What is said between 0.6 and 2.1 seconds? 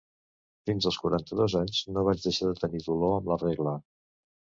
Fins als quaranta-dos anys no